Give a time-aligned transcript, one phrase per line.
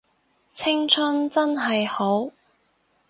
[0.51, 2.31] 青春真係好